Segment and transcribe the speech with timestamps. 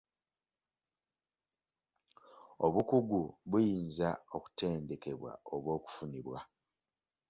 [2.65, 6.39] Obukugu buyinza okutendekebwa oba okufunibwa.